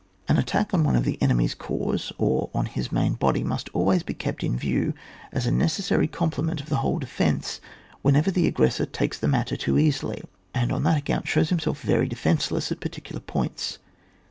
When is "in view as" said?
4.43-5.45